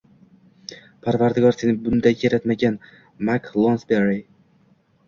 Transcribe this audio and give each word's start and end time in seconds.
Parvardigor 1.07 1.57
seni 1.59 1.75
bunday 1.91 2.17
yaratmagan, 2.25 2.81
Mak 3.29 3.55
Lonsberi 3.63 4.23